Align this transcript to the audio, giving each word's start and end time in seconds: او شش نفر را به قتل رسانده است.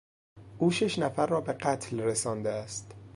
او 0.59 0.71
شش 0.71 0.99
نفر 0.99 1.25
را 1.25 1.41
به 1.41 1.53
قتل 1.53 1.99
رسانده 1.99 2.49
است. 2.49 2.93